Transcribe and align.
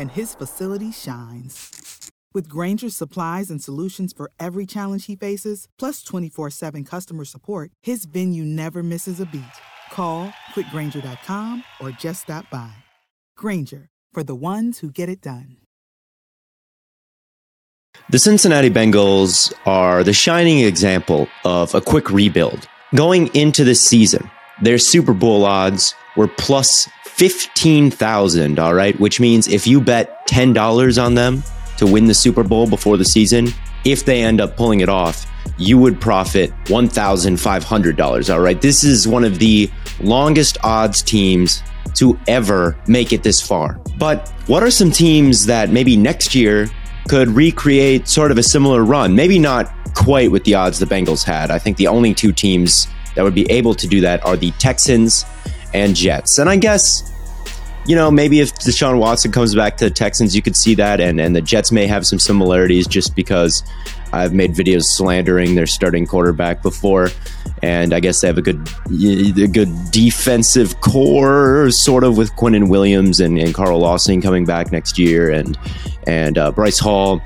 and 0.00 0.10
his 0.10 0.34
facility 0.34 0.90
shines. 0.90 2.10
With 2.32 2.48
Grainger's 2.48 2.96
supplies 2.96 3.50
and 3.50 3.62
solutions 3.62 4.12
for 4.12 4.30
every 4.38 4.64
challenge 4.64 5.06
he 5.06 5.16
faces, 5.16 5.68
plus 5.78 6.02
24 6.02 6.50
7 6.50 6.84
customer 6.84 7.24
support, 7.24 7.70
his 7.82 8.06
venue 8.06 8.44
never 8.44 8.82
misses 8.82 9.20
a 9.20 9.26
beat. 9.26 9.56
Call 9.92 10.32
quickgranger.com 10.54 11.64
or 11.80 11.90
just 11.90 12.22
stop 12.22 12.48
by. 12.50 12.72
Granger, 13.36 13.88
for 14.12 14.22
the 14.22 14.34
ones 14.34 14.78
who 14.78 14.90
get 14.90 15.08
it 15.08 15.20
done. 15.20 15.56
The 18.10 18.18
Cincinnati 18.18 18.70
Bengals 18.70 19.52
are 19.66 20.02
the 20.02 20.12
shining 20.12 20.60
example 20.60 21.28
of 21.44 21.74
a 21.74 21.80
quick 21.80 22.10
rebuild. 22.10 22.68
Going 22.94 23.28
into 23.34 23.64
this 23.64 23.80
season, 23.80 24.30
their 24.62 24.78
Super 24.78 25.14
Bowl 25.14 25.44
odds 25.44 25.94
were 26.16 26.28
plus 26.28 26.88
15,000, 27.20 28.58
all 28.58 28.72
right, 28.72 28.98
which 28.98 29.20
means 29.20 29.46
if 29.46 29.66
you 29.66 29.78
bet 29.78 30.26
$10 30.26 31.04
on 31.04 31.14
them 31.14 31.42
to 31.76 31.86
win 31.86 32.06
the 32.06 32.14
Super 32.14 32.42
Bowl 32.42 32.66
before 32.66 32.96
the 32.96 33.04
season, 33.04 33.48
if 33.84 34.06
they 34.06 34.22
end 34.22 34.40
up 34.40 34.56
pulling 34.56 34.80
it 34.80 34.88
off, 34.88 35.26
you 35.58 35.76
would 35.76 36.00
profit 36.00 36.50
$1,500, 36.64 38.32
all 38.32 38.40
right? 38.40 38.62
This 38.62 38.84
is 38.84 39.06
one 39.06 39.22
of 39.22 39.38
the 39.38 39.70
longest 40.00 40.56
odds 40.64 41.02
teams 41.02 41.62
to 41.96 42.18
ever 42.26 42.74
make 42.86 43.12
it 43.12 43.22
this 43.22 43.46
far. 43.46 43.78
But 43.98 44.26
what 44.46 44.62
are 44.62 44.70
some 44.70 44.90
teams 44.90 45.44
that 45.44 45.68
maybe 45.68 45.98
next 45.98 46.34
year 46.34 46.70
could 47.06 47.28
recreate 47.28 48.08
sort 48.08 48.30
of 48.30 48.38
a 48.38 48.42
similar 48.42 48.82
run? 48.82 49.14
Maybe 49.14 49.38
not 49.38 49.70
quite 49.94 50.30
with 50.30 50.44
the 50.44 50.54
odds 50.54 50.78
the 50.78 50.86
Bengals 50.86 51.22
had. 51.22 51.50
I 51.50 51.58
think 51.58 51.76
the 51.76 51.86
only 51.88 52.14
two 52.14 52.32
teams 52.32 52.88
that 53.14 53.24
would 53.24 53.34
be 53.34 53.44
able 53.50 53.74
to 53.74 53.86
do 53.86 54.00
that 54.00 54.24
are 54.24 54.38
the 54.38 54.52
Texans 54.52 55.26
and 55.74 55.94
Jets. 55.94 56.38
And 56.38 56.48
I 56.48 56.56
guess, 56.56 57.09
you 57.90 57.96
know, 57.96 58.08
maybe 58.08 58.38
if 58.38 58.54
Deshaun 58.54 59.00
Watson 59.00 59.32
comes 59.32 59.52
back 59.52 59.76
to 59.78 59.86
the 59.86 59.90
Texans, 59.90 60.36
you 60.36 60.42
could 60.42 60.54
see 60.54 60.76
that. 60.76 61.00
And, 61.00 61.20
and 61.20 61.34
the 61.34 61.40
Jets 61.40 61.72
may 61.72 61.88
have 61.88 62.06
some 62.06 62.20
similarities 62.20 62.86
just 62.86 63.16
because 63.16 63.64
I've 64.12 64.32
made 64.32 64.52
videos 64.52 64.84
slandering 64.84 65.56
their 65.56 65.66
starting 65.66 66.06
quarterback 66.06 66.62
before. 66.62 67.08
And 67.64 67.92
I 67.92 67.98
guess 67.98 68.20
they 68.20 68.28
have 68.28 68.38
a 68.38 68.42
good, 68.42 68.68
a 68.88 69.48
good 69.48 69.74
defensive 69.90 70.80
core, 70.82 71.68
sort 71.72 72.04
of 72.04 72.16
with 72.16 72.30
Quinnen 72.36 72.68
Williams 72.68 73.18
and, 73.18 73.36
and 73.36 73.52
Carl 73.52 73.80
Lawson 73.80 74.22
coming 74.22 74.44
back 74.44 74.70
next 74.70 74.96
year, 74.96 75.28
and 75.28 75.58
and 76.06 76.38
uh, 76.38 76.52
Bryce 76.52 76.78
Hall. 76.78 77.20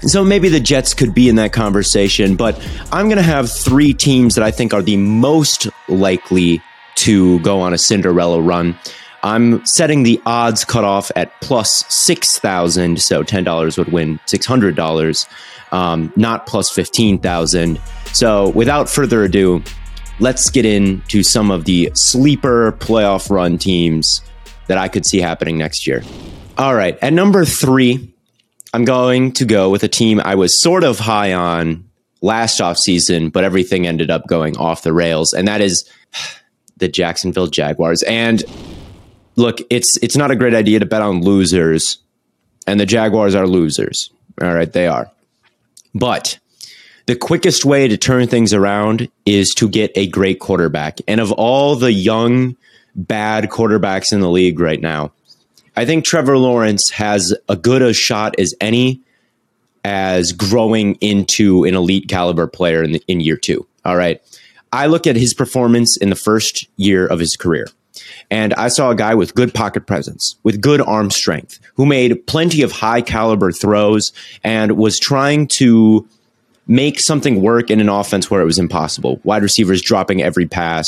So 0.00 0.24
maybe 0.24 0.48
the 0.48 0.58
Jets 0.58 0.92
could 0.92 1.14
be 1.14 1.28
in 1.28 1.36
that 1.36 1.52
conversation, 1.52 2.34
but 2.34 2.58
I'm 2.90 3.06
going 3.06 3.18
to 3.18 3.22
have 3.22 3.48
three 3.48 3.94
teams 3.94 4.34
that 4.34 4.42
I 4.42 4.50
think 4.50 4.74
are 4.74 4.82
the 4.82 4.96
most 4.96 5.68
likely 5.88 6.60
to 6.96 7.38
go 7.40 7.60
on 7.60 7.72
a 7.72 7.78
Cinderella 7.78 8.42
run. 8.42 8.76
I'm 9.22 9.64
setting 9.66 10.02
the 10.02 10.20
odds 10.24 10.64
cutoff 10.64 11.10
at 11.16 11.38
plus 11.40 11.84
6,000. 11.88 13.00
So 13.00 13.22
$10 13.22 13.78
would 13.78 13.92
win 13.92 14.18
$600, 14.26 15.26
um, 15.72 16.12
not 16.16 16.46
plus 16.46 16.70
15,000. 16.70 17.80
So 18.12 18.48
without 18.50 18.88
further 18.88 19.24
ado, 19.24 19.62
let's 20.18 20.50
get 20.50 20.64
into 20.64 21.22
some 21.22 21.50
of 21.50 21.64
the 21.64 21.90
sleeper 21.94 22.72
playoff 22.72 23.30
run 23.30 23.58
teams 23.58 24.22
that 24.68 24.78
I 24.78 24.88
could 24.88 25.04
see 25.04 25.20
happening 25.20 25.58
next 25.58 25.86
year. 25.86 26.02
All 26.56 26.74
right. 26.74 26.98
At 27.02 27.12
number 27.12 27.44
three, 27.44 28.14
I'm 28.72 28.84
going 28.84 29.32
to 29.32 29.44
go 29.44 29.70
with 29.70 29.82
a 29.82 29.88
team 29.88 30.20
I 30.20 30.34
was 30.34 30.62
sort 30.62 30.84
of 30.84 30.98
high 30.98 31.32
on 31.32 31.84
last 32.22 32.60
offseason, 32.60 33.32
but 33.32 33.44
everything 33.44 33.86
ended 33.86 34.10
up 34.10 34.26
going 34.26 34.56
off 34.56 34.82
the 34.82 34.92
rails. 34.92 35.32
And 35.32 35.48
that 35.48 35.60
is 35.60 35.88
the 36.76 36.88
Jacksonville 36.88 37.46
Jaguars. 37.46 38.02
And 38.04 38.44
look, 39.40 39.60
it's 39.70 39.98
it's 40.02 40.16
not 40.16 40.30
a 40.30 40.36
great 40.36 40.54
idea 40.54 40.78
to 40.78 40.86
bet 40.86 41.02
on 41.02 41.22
losers, 41.22 41.98
and 42.66 42.78
the 42.78 42.86
Jaguars 42.86 43.34
are 43.34 43.46
losers. 43.46 44.10
All 44.40 44.54
right, 44.54 44.72
they 44.72 44.86
are. 44.86 45.10
But 45.94 46.38
the 47.06 47.16
quickest 47.16 47.64
way 47.64 47.88
to 47.88 47.96
turn 47.96 48.28
things 48.28 48.54
around 48.54 49.08
is 49.26 49.52
to 49.56 49.68
get 49.68 49.90
a 49.96 50.06
great 50.06 50.38
quarterback. 50.38 50.98
And 51.08 51.20
of 51.20 51.32
all 51.32 51.74
the 51.74 51.92
young, 51.92 52.56
bad 52.94 53.50
quarterbacks 53.50 54.12
in 54.12 54.20
the 54.20 54.30
league 54.30 54.60
right 54.60 54.80
now, 54.80 55.12
I 55.76 55.84
think 55.86 56.04
Trevor 56.04 56.38
Lawrence 56.38 56.90
has 56.90 57.34
a 57.48 57.56
good 57.56 57.82
a 57.82 57.92
shot 57.92 58.38
as 58.38 58.54
any 58.60 59.00
as 59.82 60.32
growing 60.32 60.96
into 60.96 61.64
an 61.64 61.74
elite 61.74 62.08
caliber 62.08 62.46
player 62.46 62.82
in, 62.82 62.92
the, 62.92 63.02
in 63.08 63.20
year 63.20 63.36
two. 63.36 63.66
All 63.84 63.96
right. 63.96 64.22
I 64.72 64.86
look 64.86 65.06
at 65.06 65.16
his 65.16 65.34
performance 65.34 65.96
in 65.96 66.10
the 66.10 66.16
first 66.16 66.68
year 66.76 67.06
of 67.06 67.18
his 67.18 67.34
career. 67.34 67.66
And 68.30 68.54
I 68.54 68.68
saw 68.68 68.90
a 68.90 68.94
guy 68.94 69.14
with 69.14 69.34
good 69.34 69.52
pocket 69.52 69.86
presence, 69.86 70.36
with 70.42 70.60
good 70.60 70.80
arm 70.80 71.10
strength, 71.10 71.58
who 71.74 71.86
made 71.86 72.26
plenty 72.26 72.62
of 72.62 72.72
high 72.72 73.02
caliber 73.02 73.52
throws 73.52 74.12
and 74.44 74.76
was 74.76 74.98
trying 74.98 75.48
to 75.58 76.08
make 76.66 77.00
something 77.00 77.42
work 77.42 77.70
in 77.70 77.80
an 77.80 77.88
offense 77.88 78.30
where 78.30 78.40
it 78.40 78.44
was 78.46 78.58
impossible. 78.58 79.20
Wide 79.24 79.42
receivers 79.42 79.82
dropping 79.82 80.22
every 80.22 80.46
pass, 80.46 80.86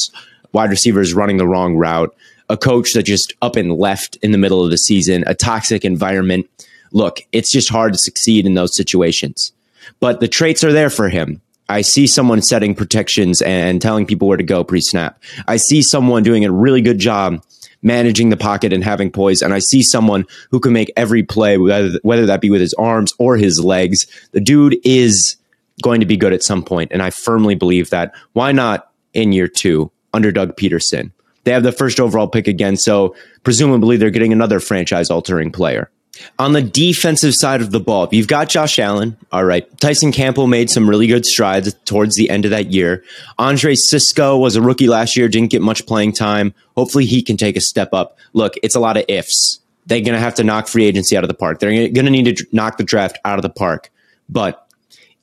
wide 0.52 0.70
receivers 0.70 1.12
running 1.12 1.38
the 1.38 1.46
wrong 1.46 1.74
route, 1.74 2.14
a 2.48 2.56
coach 2.56 2.92
that 2.92 3.04
just 3.04 3.32
up 3.42 3.56
and 3.56 3.72
left 3.72 4.16
in 4.22 4.30
the 4.30 4.38
middle 4.38 4.64
of 4.64 4.70
the 4.70 4.76
season, 4.76 5.24
a 5.26 5.34
toxic 5.34 5.84
environment. 5.84 6.48
Look, 6.92 7.20
it's 7.32 7.50
just 7.50 7.70
hard 7.70 7.94
to 7.94 7.98
succeed 7.98 8.46
in 8.46 8.54
those 8.54 8.76
situations. 8.76 9.52
But 9.98 10.20
the 10.20 10.28
traits 10.28 10.62
are 10.62 10.72
there 10.72 10.90
for 10.90 11.08
him. 11.08 11.40
I 11.72 11.80
see 11.80 12.06
someone 12.06 12.42
setting 12.42 12.74
protections 12.74 13.40
and 13.42 13.80
telling 13.80 14.06
people 14.06 14.28
where 14.28 14.36
to 14.36 14.44
go 14.44 14.62
pre 14.62 14.80
snap. 14.80 15.20
I 15.48 15.56
see 15.56 15.82
someone 15.82 16.22
doing 16.22 16.44
a 16.44 16.52
really 16.52 16.82
good 16.82 16.98
job 16.98 17.42
managing 17.82 18.28
the 18.28 18.36
pocket 18.36 18.72
and 18.72 18.84
having 18.84 19.10
poise. 19.10 19.42
And 19.42 19.52
I 19.52 19.58
see 19.58 19.82
someone 19.82 20.24
who 20.50 20.60
can 20.60 20.72
make 20.72 20.92
every 20.96 21.22
play, 21.22 21.58
whether, 21.58 21.98
whether 22.02 22.26
that 22.26 22.40
be 22.40 22.50
with 22.50 22.60
his 22.60 22.74
arms 22.74 23.12
or 23.18 23.36
his 23.36 23.58
legs. 23.58 24.06
The 24.32 24.40
dude 24.40 24.76
is 24.84 25.36
going 25.82 26.00
to 26.00 26.06
be 26.06 26.16
good 26.16 26.32
at 26.32 26.44
some 26.44 26.62
point, 26.62 26.92
And 26.92 27.02
I 27.02 27.10
firmly 27.10 27.54
believe 27.54 27.90
that. 27.90 28.14
Why 28.34 28.52
not 28.52 28.90
in 29.14 29.32
year 29.32 29.48
two 29.48 29.90
under 30.12 30.30
Doug 30.30 30.56
Pederson? 30.56 31.10
They 31.44 31.52
have 31.52 31.64
the 31.64 31.72
first 31.72 31.98
overall 31.98 32.28
pick 32.28 32.46
again. 32.46 32.76
So 32.76 33.16
presumably 33.42 33.96
they're 33.96 34.10
getting 34.10 34.32
another 34.32 34.60
franchise 34.60 35.10
altering 35.10 35.50
player. 35.50 35.90
On 36.38 36.52
the 36.52 36.62
defensive 36.62 37.34
side 37.34 37.62
of 37.62 37.70
the 37.70 37.80
ball, 37.80 38.08
you've 38.12 38.28
got 38.28 38.50
Josh 38.50 38.78
Allen. 38.78 39.16
All 39.32 39.44
right. 39.44 39.66
Tyson 39.80 40.12
Campbell 40.12 40.46
made 40.46 40.68
some 40.68 40.88
really 40.88 41.06
good 41.06 41.24
strides 41.24 41.72
towards 41.86 42.16
the 42.16 42.28
end 42.28 42.44
of 42.44 42.50
that 42.50 42.70
year. 42.70 43.02
Andre 43.38 43.74
Cisco 43.74 44.36
was 44.36 44.54
a 44.54 44.60
rookie 44.62 44.88
last 44.88 45.16
year, 45.16 45.28
didn't 45.28 45.50
get 45.50 45.62
much 45.62 45.86
playing 45.86 46.12
time. 46.12 46.52
Hopefully 46.76 47.06
he 47.06 47.22
can 47.22 47.38
take 47.38 47.56
a 47.56 47.60
step 47.60 47.94
up. 47.94 48.18
Look, 48.34 48.54
it's 48.62 48.74
a 48.74 48.80
lot 48.80 48.98
of 48.98 49.04
ifs. 49.08 49.60
They're 49.86 50.00
going 50.00 50.12
to 50.12 50.18
have 50.18 50.34
to 50.34 50.44
knock 50.44 50.68
free 50.68 50.84
agency 50.84 51.16
out 51.16 51.24
of 51.24 51.28
the 51.28 51.34
park. 51.34 51.60
They're 51.60 51.88
going 51.88 52.04
to 52.04 52.10
need 52.10 52.36
to 52.36 52.46
knock 52.52 52.76
the 52.76 52.84
draft 52.84 53.18
out 53.24 53.38
of 53.38 53.42
the 53.42 53.50
park. 53.50 53.90
But 54.28 54.66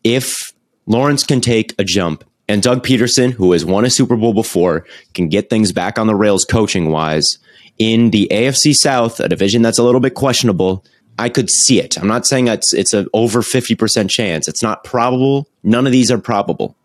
if 0.04 0.54
Lawrence 0.88 1.24
can 1.24 1.40
take 1.40 1.76
a 1.78 1.84
jump 1.84 2.24
and 2.48 2.64
Doug 2.64 2.84
Pederson, 2.84 3.32
who 3.32 3.52
has 3.52 3.64
won 3.64 3.86
a 3.86 3.92
Super 3.92 4.18
Bowl 4.18 4.34
before, 4.34 4.86
can 5.14 5.30
get 5.30 5.52
things 5.52 5.72
back 5.72 6.00
on 6.00 6.08
the 6.08 6.16
rails 6.16 6.46
coaching 6.46 6.90
wise 6.90 7.38
in 7.80 8.12
the 8.12 8.28
AFC 8.30 8.76
South, 8.76 9.20
a 9.20 9.30
division 9.30 9.62
that's 9.62 9.80
a 9.80 9.84
little 9.84 10.02
bit 10.02 10.14
questionable, 10.14 10.84
I 11.18 11.30
could 11.30 11.50
see 11.50 11.80
it. 11.80 11.98
I'm 11.98 12.08
not 12.08 12.28
saying 12.28 12.48
it's 12.48 12.74
it's 12.74 12.94
an 12.94 13.08
over 13.14 13.42
50% 13.42 14.10
chance. 14.10 14.48
It's 14.48 14.62
not 14.62 14.84
probable. 14.84 15.48
None 15.64 15.86
of 15.86 15.92
these 15.92 16.12
are 16.12 16.18
probable. 16.18 16.76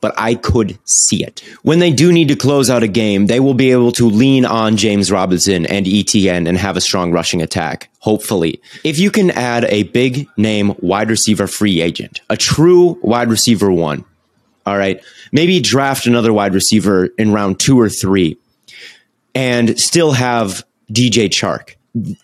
But 0.00 0.14
I 0.18 0.34
could 0.34 0.78
see 0.84 1.22
it. 1.22 1.44
When 1.62 1.78
they 1.78 1.92
do 1.92 2.12
need 2.12 2.26
to 2.28 2.34
close 2.34 2.68
out 2.68 2.82
a 2.82 2.88
game, 2.88 3.26
they 3.26 3.38
will 3.38 3.54
be 3.54 3.70
able 3.70 3.92
to 3.92 4.08
lean 4.08 4.44
on 4.44 4.76
James 4.76 5.12
Robinson 5.12 5.64
and 5.66 5.86
ETN 5.86 6.48
and 6.48 6.58
have 6.58 6.76
a 6.76 6.80
strong 6.80 7.12
rushing 7.12 7.40
attack, 7.40 7.88
hopefully. 8.00 8.60
If 8.82 8.98
you 8.98 9.12
can 9.12 9.30
add 9.30 9.64
a 9.66 9.84
big 9.84 10.26
name 10.36 10.74
wide 10.80 11.08
receiver 11.08 11.46
free 11.46 11.80
agent, 11.80 12.20
a 12.28 12.36
true 12.36 12.98
wide 13.02 13.28
receiver 13.28 13.70
one, 13.70 14.04
all 14.66 14.76
right, 14.76 15.00
maybe 15.30 15.60
draft 15.60 16.06
another 16.06 16.32
wide 16.32 16.54
receiver 16.54 17.06
in 17.16 17.32
round 17.32 17.60
two 17.60 17.78
or 17.78 17.88
three 17.88 18.36
and 19.34 19.78
still 19.78 20.12
have 20.12 20.64
DJ 20.90 21.28
Chark. 21.28 21.76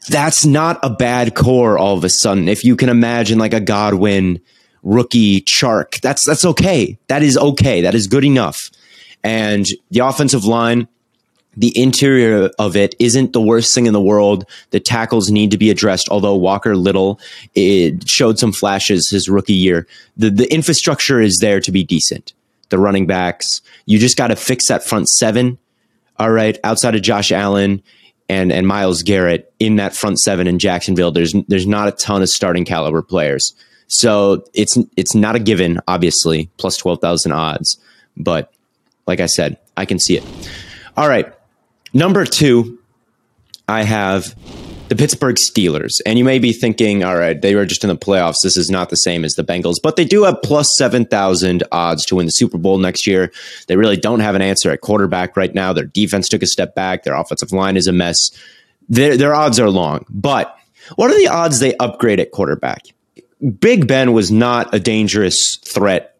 That's 0.08 0.46
not 0.46 0.78
a 0.82 0.90
bad 0.90 1.34
core 1.34 1.78
all 1.78 1.96
of 1.96 2.05
a 2.05 2.08
sudden. 2.08 2.49
If 2.49 2.64
you 2.64 2.76
can 2.76 2.88
imagine 2.88 3.38
like 3.38 3.55
a 3.55 3.60
Godwin 3.60 4.40
rookie 4.82 5.43
Chark, 5.43 6.00
that's 6.00 6.25
that's 6.26 6.44
okay. 6.44 6.99
That 7.08 7.22
is 7.22 7.37
okay. 7.37 7.82
That 7.82 7.94
is 7.94 8.06
good 8.06 8.25
enough. 8.25 8.70
And 9.22 9.66
the 9.90 10.00
offensive 10.00 10.44
line, 10.44 10.88
the 11.56 11.76
interior 11.78 12.50
of 12.58 12.76
it 12.76 12.94
isn't 12.99 13.32
the 13.32 13.40
worst 13.43 13.75
thing 13.75 13.87
in 13.87 13.93
the 13.93 14.00
world. 14.00 14.46
The 14.70 14.81
tackles 14.81 15.31
need 15.31 15.50
to 15.50 15.58
be 15.58 15.70
addressed, 15.70 16.08
although 16.08 16.37
Walker 16.37 16.76
Little 16.76 17.20
it 17.55 18.08
showed 18.08 18.38
some 18.38 18.52
flashes 18.52 19.10
his 19.10 19.28
rookie 19.28 19.52
year. 19.52 19.87
The 20.16 20.31
the 20.31 20.50
infrastructure 20.52 21.20
is 21.20 21.38
there 21.40 21.60
to 21.60 21.72
be 21.72 21.84
decent. 21.84 22.32
The 22.70 22.78
running 22.78 23.06
backs, 23.06 23.60
you 23.87 23.99
just 23.99 24.16
got 24.16 24.28
to 24.28 24.37
fix 24.37 24.69
that 24.69 24.84
front 24.84 25.08
seven 25.08 25.58
all 26.19 26.31
right, 26.31 26.59
outside 26.65 26.94
of 26.94 27.03
Josh 27.03 27.32
Allen 27.32 27.82
and 28.29 28.53
and 28.53 28.67
Myles 28.67 29.03
Garrett 29.03 29.53
in 29.59 29.76
that 29.76 29.94
front 29.94 30.19
seven 30.19 30.47
in 30.47 30.59
Jacksonville, 30.59 31.11
there's 31.11 31.35
there's 31.49 31.67
not 31.67 31.88
a 31.88 31.93
ton 31.93 32.23
of 32.23 32.29
starting 32.29 32.65
caliber 32.65 33.03
players. 33.03 33.55
So 33.87 34.44
it's 34.55 34.76
it's 34.97 35.15
not 35.15 35.37
a 35.37 35.38
given, 35.38 35.81
obviously, 35.88 36.50
plus 36.59 36.76
twelve 36.76 37.00
thousand 37.00 37.32
odds. 37.32 37.79
But 38.17 38.53
like 39.06 39.20
I 39.20 39.26
said, 39.26 39.59
I 39.76 39.87
can 39.87 39.99
see 39.99 40.17
it. 40.17 40.25
All 40.97 41.09
right. 41.09 41.32
Number 41.94 42.26
two, 42.26 42.79
I 43.67 43.85
have 43.85 44.35
the 44.88 44.96
Pittsburgh 44.96 45.37
Steelers. 45.37 46.00
And 46.06 46.19
you 46.19 46.25
may 46.25 46.38
be 46.38 46.52
thinking, 46.52 47.05
all 47.05 47.17
right, 47.17 47.40
they 47.40 47.55
were 47.55 47.67
just 47.67 47.85
in 47.85 47.88
the 47.88 47.96
playoffs. 47.96 48.37
This 48.43 48.56
is 48.56 48.70
not 48.70 48.90
the 48.90 48.96
same 48.96 49.25
as 49.25 49.35
the 49.35 49.44
Bengals, 49.44 49.76
but 49.82 49.96
they 49.96 50.05
do 50.05 50.25
have 50.25 50.40
plus 50.43 50.69
7,000 50.76 51.62
odds 51.73 52.05
to 52.06 52.17
win 52.17 52.26
the 52.26 52.32
Super 52.32 52.58
Bowl 52.58 52.79
next 52.79 53.06
year. 53.06 53.31
They 53.67 53.76
really 53.76 53.96
don't 53.96 54.20
have 54.20 54.35
an 54.35 54.43
answer 54.43 54.70
at 54.70 54.81
quarterback 54.81 55.37
right 55.37 55.55
now. 55.55 55.73
Their 55.73 55.85
defense 55.85 56.29
took 56.29 56.43
a 56.43 56.46
step 56.46 56.75
back, 56.75 57.05
their 57.05 57.14
offensive 57.14 57.52
line 57.52 57.76
is 57.76 57.87
a 57.87 57.93
mess. 57.93 58.17
Their, 58.88 59.17
their 59.17 59.35
odds 59.35 59.61
are 59.61 59.70
long. 59.70 60.06
But 60.08 60.56
what 60.96 61.11
are 61.11 61.19
the 61.19 61.29
odds 61.29 61.61
they 61.61 61.76
upgrade 61.76 62.20
at 62.20 62.32
quarterback? 62.32 62.82
Big 63.61 63.87
Ben 63.87 64.12
was 64.12 64.31
not 64.31 64.75
a 64.75 64.81
dangerous 64.81 65.58
threat 65.64 66.17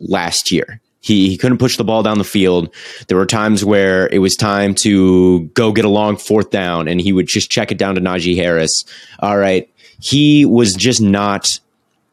last 0.00 0.50
year. 0.50 0.80
He, 1.00 1.28
he 1.28 1.36
couldn't 1.36 1.58
push 1.58 1.76
the 1.76 1.84
ball 1.84 2.02
down 2.02 2.18
the 2.18 2.24
field. 2.24 2.74
There 3.06 3.16
were 3.16 3.26
times 3.26 3.64
where 3.64 4.08
it 4.08 4.18
was 4.18 4.34
time 4.34 4.74
to 4.82 5.44
go 5.54 5.70
get 5.72 5.84
a 5.84 5.88
long 5.88 6.16
fourth 6.16 6.50
down 6.50 6.88
and 6.88 7.00
he 7.00 7.12
would 7.12 7.28
just 7.28 7.50
check 7.50 7.70
it 7.70 7.78
down 7.78 7.94
to 7.94 8.00
Najee 8.00 8.36
Harris. 8.36 8.84
All 9.20 9.38
right. 9.38 9.70
He 10.00 10.44
was 10.44 10.74
just 10.74 11.00
not 11.00 11.60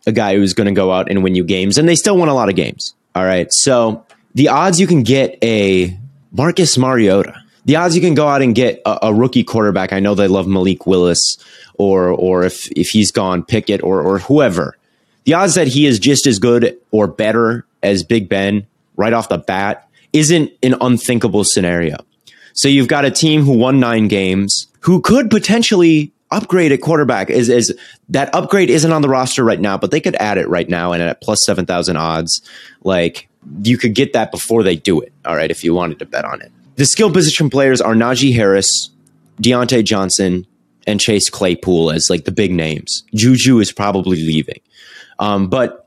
a 0.05 0.11
guy 0.11 0.35
who 0.35 0.41
was 0.41 0.53
going 0.53 0.67
to 0.67 0.73
go 0.73 0.91
out 0.91 1.09
and 1.09 1.23
win 1.23 1.33
you 1.35 1.43
games. 1.43 1.77
And 1.77 1.89
they 1.89 1.95
still 1.95 2.17
won 2.17 2.27
a 2.27 2.33
lot 2.33 2.49
of 2.49 2.55
games. 2.55 2.93
All 3.15 3.25
right. 3.25 3.51
So 3.51 4.05
the 4.35 4.49
odds 4.49 4.79
you 4.79 4.87
can 4.87 5.03
get 5.03 5.37
a 5.43 5.97
Marcus 6.31 6.77
Mariota, 6.77 7.35
the 7.65 7.77
odds 7.77 7.95
you 7.95 8.01
can 8.01 8.13
go 8.13 8.27
out 8.27 8.41
and 8.41 8.53
get 8.53 8.81
a, 8.85 9.07
a 9.07 9.13
rookie 9.13 9.43
quarterback. 9.43 9.93
I 9.93 9.99
know 9.99 10.15
they 10.15 10.27
love 10.27 10.47
Malik 10.47 10.85
Willis 10.85 11.37
or, 11.75 12.09
or 12.09 12.43
if, 12.43 12.69
if 12.71 12.89
he's 12.89 13.11
gone, 13.11 13.43
Pickett 13.43 13.81
or, 13.83 14.01
or 14.01 14.19
whoever. 14.19 14.77
The 15.23 15.33
odds 15.35 15.55
that 15.55 15.67
he 15.67 15.85
is 15.85 15.99
just 15.99 16.27
as 16.27 16.37
good 16.39 16.77
or 16.91 17.07
better 17.07 17.65
as 17.81 18.03
Big 18.03 18.27
Ben 18.27 18.67
right 18.95 19.13
off 19.13 19.29
the 19.29 19.37
bat 19.37 19.89
isn't 20.11 20.51
an 20.61 20.75
unthinkable 20.81 21.43
scenario. 21.43 21.97
So 22.53 22.67
you've 22.67 22.87
got 22.87 23.05
a 23.05 23.11
team 23.11 23.41
who 23.41 23.57
won 23.57 23.79
nine 23.79 24.07
games 24.07 24.67
who 24.81 25.01
could 25.01 25.29
potentially 25.29 26.11
upgrade 26.31 26.71
at 26.71 26.81
quarterback 26.81 27.29
is 27.29 27.47
is 27.49 27.77
that 28.09 28.33
upgrade 28.33 28.69
isn't 28.69 28.91
on 28.91 29.01
the 29.01 29.09
roster 29.09 29.43
right 29.43 29.59
now, 29.59 29.77
but 29.77 29.91
they 29.91 30.01
could 30.01 30.15
add 30.15 30.37
it 30.37 30.47
right 30.49 30.67
now 30.67 30.91
and 30.91 31.01
at 31.01 31.21
plus 31.21 31.39
seven 31.45 31.65
thousand 31.65 31.97
odds, 31.97 32.41
like 32.83 33.29
you 33.63 33.77
could 33.77 33.93
get 33.93 34.13
that 34.13 34.31
before 34.31 34.63
they 34.63 34.75
do 34.75 35.01
it. 35.01 35.11
All 35.25 35.35
right, 35.35 35.51
if 35.51 35.63
you 35.63 35.73
wanted 35.73 35.99
to 35.99 36.05
bet 36.05 36.25
on 36.25 36.41
it. 36.41 36.51
The 36.75 36.85
skill 36.85 37.11
position 37.11 37.49
players 37.49 37.81
are 37.81 37.93
Najee 37.93 38.33
Harris, 38.33 38.89
Diontae 39.41 39.83
Johnson, 39.83 40.47
and 40.87 40.99
Chase 40.99 41.29
Claypool 41.29 41.91
as 41.91 42.07
like 42.09 42.25
the 42.25 42.31
big 42.31 42.51
names. 42.51 43.03
Juju 43.13 43.59
is 43.59 43.71
probably 43.71 44.17
leaving. 44.17 44.59
Um, 45.19 45.47
but 45.47 45.82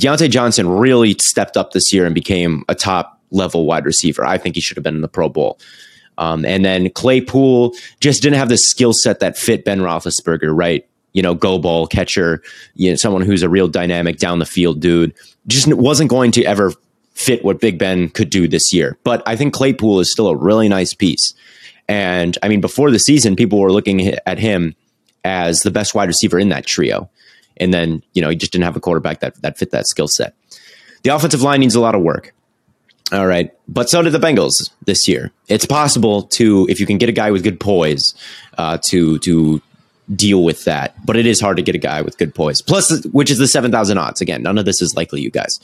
Diontae 0.00 0.30
Johnson 0.30 0.68
really 0.68 1.14
stepped 1.20 1.56
up 1.56 1.72
this 1.72 1.92
year 1.92 2.04
and 2.06 2.14
became 2.14 2.64
a 2.68 2.74
top 2.74 3.20
level 3.30 3.66
wide 3.66 3.84
receiver. 3.84 4.24
I 4.24 4.38
think 4.38 4.54
he 4.54 4.60
should 4.60 4.76
have 4.76 4.84
been 4.84 4.94
in 4.94 5.00
the 5.00 5.08
Pro 5.08 5.28
Bowl. 5.28 5.58
Um, 6.18 6.44
and 6.44 6.64
then 6.64 6.90
Claypool 6.90 7.74
just 8.00 8.22
didn't 8.22 8.38
have 8.38 8.48
the 8.48 8.58
skill 8.58 8.92
set 8.92 9.20
that 9.20 9.36
fit 9.36 9.64
Ben 9.64 9.80
Roethlisberger, 9.80 10.56
right? 10.56 10.86
You 11.12 11.22
know, 11.22 11.34
go 11.34 11.58
ball 11.58 11.86
catcher, 11.86 12.42
you 12.74 12.90
know, 12.90 12.96
someone 12.96 13.22
who's 13.22 13.42
a 13.42 13.48
real 13.48 13.68
dynamic 13.68 14.18
down 14.18 14.38
the 14.38 14.46
field 14.46 14.80
dude. 14.80 15.14
Just 15.46 15.66
wasn't 15.68 16.10
going 16.10 16.30
to 16.32 16.44
ever 16.44 16.72
fit 17.14 17.44
what 17.44 17.60
Big 17.60 17.78
Ben 17.78 18.08
could 18.08 18.30
do 18.30 18.48
this 18.48 18.72
year. 18.72 18.98
But 19.04 19.22
I 19.26 19.36
think 19.36 19.52
Claypool 19.52 20.00
is 20.00 20.10
still 20.10 20.28
a 20.28 20.36
really 20.36 20.68
nice 20.68 20.94
piece. 20.94 21.34
And 21.88 22.38
I 22.42 22.48
mean, 22.48 22.60
before 22.60 22.90
the 22.90 22.98
season, 22.98 23.36
people 23.36 23.58
were 23.60 23.72
looking 23.72 24.14
at 24.26 24.38
him 24.38 24.74
as 25.24 25.60
the 25.60 25.70
best 25.70 25.94
wide 25.94 26.08
receiver 26.08 26.38
in 26.38 26.48
that 26.48 26.66
trio. 26.66 27.10
And 27.56 27.72
then, 27.72 28.02
you 28.12 28.22
know, 28.22 28.28
he 28.28 28.36
just 28.36 28.52
didn't 28.52 28.64
have 28.64 28.76
a 28.76 28.80
quarterback 28.80 29.20
that, 29.20 29.40
that 29.42 29.58
fit 29.58 29.70
that 29.70 29.86
skill 29.86 30.08
set. 30.08 30.34
The 31.02 31.10
offensive 31.10 31.42
line 31.42 31.60
needs 31.60 31.74
a 31.74 31.80
lot 31.80 31.94
of 31.94 32.02
work. 32.02 32.34
All 33.12 33.26
right. 33.26 33.52
But 33.68 33.90
so 33.90 34.02
did 34.02 34.12
the 34.12 34.18
Bengals 34.18 34.70
this 34.86 35.06
year. 35.06 35.32
It's 35.48 35.66
possible 35.66 36.22
to, 36.22 36.66
if 36.70 36.80
you 36.80 36.86
can 36.86 36.98
get 36.98 37.08
a 37.08 37.12
guy 37.12 37.30
with 37.30 37.42
good 37.42 37.60
poise, 37.60 38.14
uh, 38.56 38.78
to, 38.88 39.18
to 39.18 39.60
deal 40.14 40.42
with 40.44 40.64
that. 40.64 40.94
But 41.04 41.16
it 41.16 41.26
is 41.26 41.40
hard 41.40 41.58
to 41.58 41.62
get 41.62 41.74
a 41.74 41.78
guy 41.78 42.02
with 42.02 42.16
good 42.16 42.34
poise. 42.34 42.62
Plus, 42.62 43.04
which 43.06 43.30
is 43.30 43.38
the 43.38 43.48
7,000 43.48 43.98
odds. 43.98 44.20
Again, 44.20 44.42
none 44.42 44.56
of 44.56 44.64
this 44.64 44.80
is 44.80 44.96
likely, 44.96 45.20
you 45.20 45.30
guys. 45.30 45.60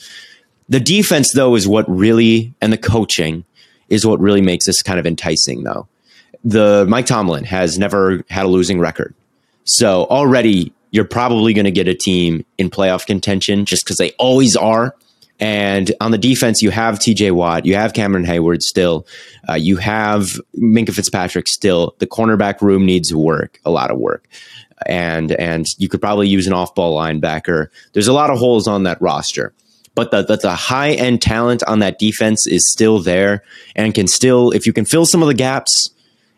The 0.68 0.80
defense, 0.80 1.32
though, 1.32 1.54
is 1.54 1.66
what 1.66 1.88
really, 1.88 2.52
and 2.60 2.72
the 2.72 2.78
coaching 2.78 3.44
is 3.88 4.06
what 4.06 4.20
really 4.20 4.42
makes 4.42 4.66
this 4.66 4.82
kind 4.82 4.98
of 4.98 5.06
enticing, 5.06 5.64
though. 5.64 5.88
The 6.44 6.86
Mike 6.88 7.06
Tomlin 7.06 7.44
has 7.44 7.78
never 7.78 8.22
had 8.28 8.44
a 8.44 8.48
losing 8.48 8.78
record. 8.78 9.14
So 9.64 10.04
already 10.04 10.72
you're 10.90 11.04
probably 11.04 11.52
going 11.52 11.64
to 11.64 11.70
get 11.70 11.88
a 11.88 11.94
team 11.94 12.44
in 12.56 12.70
playoff 12.70 13.06
contention 13.06 13.64
just 13.64 13.84
because 13.84 13.96
they 13.96 14.12
always 14.12 14.56
are. 14.56 14.94
And 15.40 15.92
on 16.00 16.10
the 16.10 16.18
defense, 16.18 16.62
you 16.62 16.70
have 16.70 16.98
TJ 16.98 17.30
Watt, 17.32 17.64
you 17.64 17.76
have 17.76 17.92
Cameron 17.92 18.24
Heyward 18.24 18.60
still, 18.60 19.06
uh, 19.48 19.54
you 19.54 19.76
have 19.76 20.40
Minkah 20.56 20.92
Fitzpatrick 20.92 21.46
still. 21.46 21.94
The 21.98 22.08
cornerback 22.08 22.60
room 22.60 22.84
needs 22.84 23.14
work, 23.14 23.60
a 23.64 23.70
lot 23.70 23.90
of 23.90 23.98
work. 23.98 24.26
And 24.86 25.32
and 25.32 25.66
you 25.76 25.88
could 25.88 26.00
probably 26.00 26.28
use 26.28 26.46
an 26.46 26.52
off 26.52 26.74
ball 26.74 26.96
linebacker. 26.96 27.68
There's 27.92 28.08
a 28.08 28.12
lot 28.12 28.30
of 28.30 28.38
holes 28.38 28.66
on 28.66 28.84
that 28.84 29.00
roster. 29.00 29.52
But 29.94 30.12
the, 30.12 30.22
the, 30.22 30.36
the 30.36 30.54
high 30.54 30.92
end 30.92 31.20
talent 31.20 31.64
on 31.64 31.80
that 31.80 31.98
defense 31.98 32.46
is 32.46 32.70
still 32.70 33.00
there 33.00 33.42
and 33.74 33.92
can 33.92 34.06
still, 34.06 34.52
if 34.52 34.64
you 34.64 34.72
can 34.72 34.84
fill 34.84 35.04
some 35.04 35.22
of 35.22 35.28
the 35.28 35.34
gaps, 35.34 35.90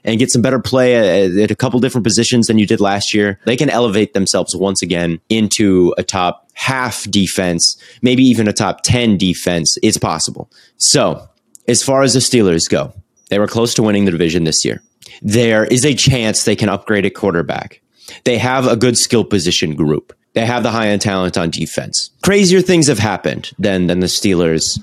and 0.05 0.19
get 0.19 0.31
some 0.31 0.43
better 0.43 0.59
play 0.59 0.95
at, 0.97 1.37
at, 1.37 1.51
a 1.51 1.57
couple 1.57 1.81
different 1.81 2.05
positions 2.05 2.47
than 2.47 2.59
you 2.59 2.67
did 2.67 2.81
last 2.81 3.13
year, 3.15 3.39
they 3.45 3.57
can 3.57 3.71
elevate 3.71 4.15
themselves 4.15 4.55
once 4.57 4.83
again 4.83 5.21
into 5.29 5.95
a 5.99 6.03
top 6.03 6.49
half 6.55 7.09
defense, 7.11 7.77
maybe 8.03 8.23
even 8.23 8.49
a 8.49 8.53
top 8.53 8.81
10 8.83 9.17
defense. 9.17 9.77
It's 9.83 9.99
possible. 9.99 10.51
So, 10.77 11.29
as 11.69 11.83
far 11.83 12.03
as 12.03 12.15
the 12.15 12.21
Steelers 12.21 12.69
go, 12.69 12.93
they 13.29 13.39
were 13.39 13.47
close 13.47 13.75
to 13.75 13.83
winning 13.83 14.05
the 14.05 14.11
division 14.11 14.45
this 14.45 14.65
year. 14.65 14.83
There 15.23 15.65
is 15.65 15.85
a 15.85 15.95
chance 15.95 16.45
they 16.45 16.57
can 16.57 16.69
upgrade 16.69 17.05
a 17.05 17.11
quarterback. 17.11 17.81
They 18.25 18.39
have 18.39 18.67
a 18.67 18.77
good 18.77 18.99
skill 18.99 19.25
position 19.25 19.75
group. 19.75 20.13
They 20.33 20.47
have 20.47 20.63
the 20.63 20.71
high 20.71 20.89
end 20.89 21.03
talent 21.03 21.37
on 21.37 21.51
defense. 21.51 22.11
Crazier 22.23 22.61
things 22.61 22.87
have 22.87 22.99
happened 22.99 23.53
than 23.59 23.87
than 23.87 24.01
the 24.01 24.07
Steelers 24.07 24.79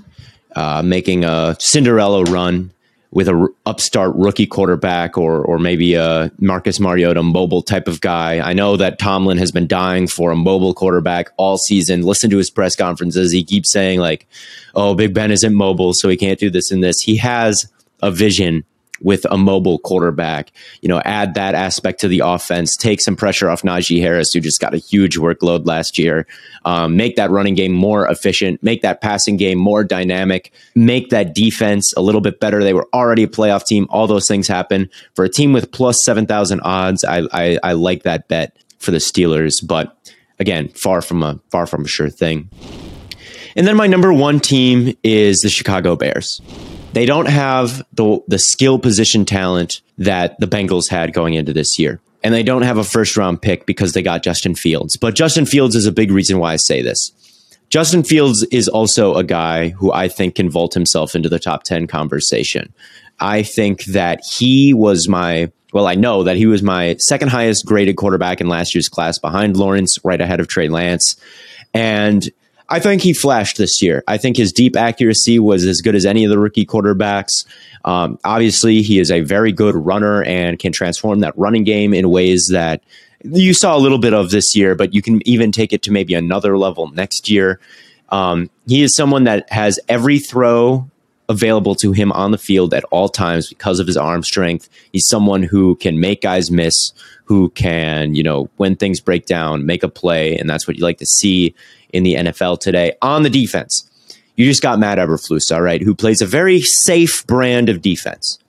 uh, 0.56 0.82
making 0.84 1.24
a 1.24 1.56
Cinderella 1.60 2.24
run 2.26 2.72
with 3.12 3.28
a 3.28 3.48
upstart 3.66 4.14
rookie 4.16 4.46
quarterback 4.46 5.18
or 5.18 5.42
or 5.42 5.60
maybe 5.60 5.94
a 5.94 6.32
Marcus 6.40 6.80
Mariota 6.80 7.24
mobile 7.24 7.62
type 7.62 7.88
of 7.88 8.02
guy. 8.02 8.40
I 8.40 8.54
know 8.54 8.78
that 8.78 9.00
Tomlin 9.00 9.38
has 9.38 9.52
been 9.52 9.68
dying 9.68 10.08
for 10.08 10.32
a 10.32 10.36
mobile 10.36 10.74
quarterback 10.74 11.30
all 11.38 11.58
season. 11.58 12.02
Listen 12.02 12.30
to 12.30 12.38
his 12.38 12.50
press 12.50 12.76
conferences. 12.76 13.32
He 13.32 13.44
keeps 13.44 13.72
saying 13.72 14.00
like, 14.00 14.28
"Oh, 14.76 14.94
Big 14.94 15.14
Ben 15.14 15.32
isn't 15.32 15.54
mobile, 15.54 15.94
so 15.94 16.10
he 16.10 16.18
can't 16.18 16.40
do 16.40 16.50
this 16.50 16.72
and 16.72 16.84
this." 16.84 17.02
He 17.02 17.18
has 17.18 17.72
a 18.02 18.12
vision 18.12 18.64
with 19.02 19.26
a 19.30 19.38
mobile 19.38 19.80
quarterback. 19.80 20.52
You 20.82 20.90
know, 20.90 21.02
add 21.06 21.34
that 21.36 21.56
aspect 21.56 22.00
to 22.02 22.08
the 22.08 22.22
offense, 22.24 22.76
take 22.76 23.02
some 23.02 23.16
pressure 23.16 23.50
off 23.50 23.62
Najee 23.62 24.02
Harris, 24.02 24.32
who 24.34 24.40
just 24.40 24.60
got 24.60 24.74
a 24.74 24.78
huge 24.78 25.18
workload 25.18 25.66
last 25.66 25.98
year. 25.98 26.26
Um, 26.66 26.98
make 26.98 27.16
that 27.16 27.30
running 27.30 27.56
game 27.56 27.72
more 27.72 28.08
efficient, 28.08 28.62
make 28.64 28.82
that 28.82 29.02
passing 29.02 29.38
game 29.38 29.58
more 29.58 29.84
dynamic, 29.84 30.52
make 30.76 31.10
that 31.10 31.34
defense 31.34 31.94
a 31.96 32.02
little 32.02 32.22
bit 32.22 32.40
better. 32.40 32.64
They 32.64 32.74
were 32.74 32.88
already 32.94 33.24
a 33.24 33.28
playoff 33.28 33.66
team. 33.66 33.88
All 33.90 34.08
those 34.08 34.28
things 34.28 34.48
happen 34.48 34.90
for 35.16 35.26
a 35.26 35.30
team 35.30 35.54
with 35.54 35.72
plus 35.72 36.04
seven 36.04 36.26
thousand 36.26 36.62
odds. 36.62 37.04
I, 37.04 37.28
I 37.32 37.60
I 37.64 37.74
like 37.74 38.04
that 38.04 38.28
bet 38.28 38.58
for 38.80 38.92
the 38.92 38.98
Steelers, 38.98 39.54
but 39.66 39.98
again, 40.40 40.70
far 40.70 41.02
from 41.02 41.24
a 41.24 41.40
far 41.50 41.66
from 41.66 41.86
a 41.86 41.88
sure 41.88 42.10
thing. 42.10 42.50
And 43.56 43.66
then 43.66 43.76
my 43.76 43.88
number 43.88 44.14
one 44.14 44.40
team 44.40 44.96
is 45.04 45.40
the 45.40 45.50
Chicago 45.50 45.96
Bears. 45.96 46.42
They 46.94 47.06
don't 47.06 47.28
have 47.28 47.84
the 47.94 48.20
the 48.28 48.40
skill 48.40 48.80
position 48.80 49.26
talent 49.26 49.82
that 49.98 50.40
the 50.40 50.48
Bengals 50.48 50.90
had 50.90 51.14
going 51.14 51.34
into 51.34 51.54
this 51.54 51.78
year. 51.78 52.00
And 52.24 52.34
they 52.34 52.44
don't 52.44 52.64
have 52.64 52.78
a 52.78 52.84
first 52.84 53.16
round 53.16 53.42
pick 53.42 53.66
because 53.66 53.94
they 53.94 54.02
got 54.02 54.24
Justin 54.24 54.56
Fields. 54.56 54.98
But 54.98 55.16
Justin 55.16 55.46
Fields 55.46 55.76
is 55.76 55.86
a 55.86 55.92
big 55.92 56.12
reason 56.12 56.40
why 56.40 56.54
I 56.54 56.56
say 56.58 56.82
this. 56.82 57.12
Justin 57.70 58.04
Fields 58.04 58.44
is 58.52 58.68
also 58.68 59.16
a 59.16 59.24
guy 59.24 59.70
who 59.70 59.92
I 59.92 60.08
think 60.08 60.36
can 60.36 60.50
vault 60.50 60.74
himself 60.74 61.16
into 61.16 61.30
the 61.30 61.40
top 61.40 61.64
10 61.64 61.88
conversation. 61.88 62.74
I 63.20 63.44
think 63.44 63.84
that 63.86 64.22
he 64.24 64.74
was 64.74 65.08
my, 65.10 65.52
well, 65.74 65.88
I 65.88 65.96
know 65.96 66.24
that 66.24 66.38
he 66.38 66.46
was 66.46 66.64
my 66.64 66.96
second 67.00 67.30
highest 67.30 67.66
graded 67.66 67.98
quarterback 67.98 68.40
in 68.40 68.48
last 68.48 68.74
year's 68.74 68.88
class 68.88 69.20
behind 69.20 69.58
Lawrence, 69.58 69.98
right 70.04 70.22
ahead 70.22 70.40
of 70.40 70.48
Trey 70.48 70.70
Lance. 70.70 71.18
And 71.74 72.30
I 72.70 72.80
think 72.80 73.02
he 73.02 73.14
flashed 73.14 73.58
this 73.58 73.82
year. 73.82 74.04
I 74.08 74.18
think 74.18 74.36
his 74.36 74.52
deep 74.52 74.76
accuracy 74.76 75.40
was 75.40 75.66
as 75.66 75.82
good 75.82 75.96
as 75.96 76.06
any 76.06 76.26
of 76.26 76.30
the 76.30 76.38
rookie 76.38 76.66
quarterbacks. 76.66 77.46
Um, 77.86 78.20
obviously, 78.26 78.82
he 78.82 79.00
is 79.00 79.10
a 79.10 79.22
very 79.22 79.52
good 79.52 79.76
runner 79.76 80.24
and 80.24 80.60
can 80.60 80.74
transform 80.74 81.22
that 81.22 81.38
running 81.38 81.64
game 81.64 81.94
in 81.94 82.10
ways 82.10 82.50
that 82.52 82.84
you 83.24 83.54
saw 83.54 83.76
a 83.76 83.80
little 83.80 83.98
bit 83.98 84.14
of 84.14 84.32
this 84.32 84.56
year, 84.56 84.76
but 84.76 84.94
you 84.94 85.02
can 85.02 85.26
even 85.28 85.52
take 85.52 85.72
it 85.72 85.82
to 85.84 85.92
maybe 85.92 86.14
another 86.14 86.58
level 86.58 86.88
next 86.92 87.30
year. 87.30 87.60
Um, 88.10 88.50
he 88.68 88.84
is 88.84 88.96
someone 88.96 89.24
that 89.26 89.52
has 89.52 89.80
every 89.88 90.20
throw 90.20 90.90
available 91.30 91.76
to 91.76 91.92
him 91.92 92.12
on 92.14 92.32
the 92.32 92.38
field 92.38 92.74
at 92.74 92.84
all 92.86 93.10
times 93.10 93.50
because 93.50 93.80
of 93.80 93.88
his 93.88 93.98
arm 93.98 94.24
strength. 94.24 94.70
He's 94.92 95.08
someone 95.08 95.44
who 95.44 95.76
can 95.76 96.00
make 96.00 96.22
guys 96.22 96.50
miss, 96.50 96.94
who 97.26 97.50
can, 97.50 98.16
you 98.16 98.24
know, 98.24 98.50
when 98.58 98.76
things 98.76 99.00
break 99.02 99.26
down, 99.26 99.66
make 99.66 99.84
a 99.84 99.90
play. 99.90 100.38
And 100.38 100.50
that's 100.50 100.68
what 100.68 100.78
you 100.78 100.84
like 100.84 101.00
to 101.00 101.06
see 101.06 101.54
in 101.92 102.04
the 102.04 102.16
NFL 102.16 102.60
today. 102.60 102.94
On 103.02 103.24
the 103.24 103.30
defense, 103.30 103.90
you 104.36 104.46
just 104.46 104.62
got 104.62 104.80
Matt 104.80 105.00
Eberflus, 105.00 105.52
all 105.52 105.62
right, 105.62 105.82
who 105.82 105.96
plays 105.96 106.22
a 106.22 106.26
very 106.26 106.62
safe 106.62 107.26
brand 107.28 107.70
of 107.70 107.82
defense. 107.82 108.40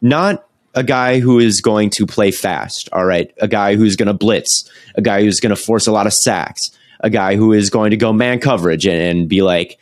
Not 0.00 0.44
a 0.74 0.84
guy 0.84 1.18
who 1.18 1.40
is 1.40 1.60
going 1.60 1.90
to 1.90 2.06
play 2.06 2.30
fast, 2.30 2.88
all 2.92 3.04
right, 3.04 3.32
a 3.40 3.48
guy 3.48 3.74
who's 3.74 3.96
going 3.96 4.06
to 4.06 4.14
blitz, 4.14 4.70
a 4.94 5.02
guy 5.02 5.22
who's 5.22 5.40
going 5.40 5.50
to 5.50 5.60
force 5.60 5.86
a 5.86 5.92
lot 5.92 6.06
of 6.06 6.12
sacks, 6.12 6.60
a 7.00 7.10
guy 7.10 7.34
who 7.34 7.52
is 7.52 7.70
going 7.70 7.90
to 7.90 7.96
go 7.96 8.12
man 8.12 8.38
coverage 8.38 8.86
and, 8.86 9.00
and 9.00 9.28
be 9.28 9.42
like, 9.42 9.78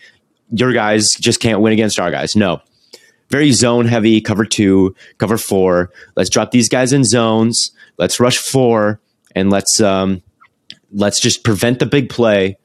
your 0.50 0.72
guys 0.72 1.08
just 1.18 1.40
can't 1.40 1.60
win 1.60 1.72
against 1.72 1.98
our 1.98 2.10
guys. 2.10 2.36
No. 2.36 2.60
Very 3.30 3.52
zone 3.52 3.86
heavy, 3.86 4.20
cover 4.20 4.44
two, 4.44 4.94
cover 5.18 5.36
four. 5.36 5.90
Let's 6.14 6.30
drop 6.30 6.52
these 6.52 6.68
guys 6.68 6.92
in 6.92 7.02
zones. 7.02 7.72
Let's 7.98 8.20
rush 8.20 8.38
four 8.38 9.00
and 9.34 9.50
let's 9.50 9.80
um, 9.80 10.22
let's 10.92 11.20
just 11.20 11.42
prevent 11.42 11.80
the 11.80 11.86
big 11.86 12.08
play 12.08 12.56